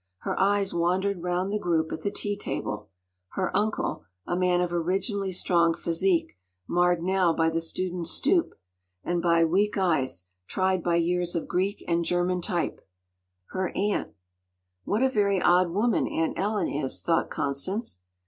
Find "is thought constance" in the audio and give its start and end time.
16.67-17.99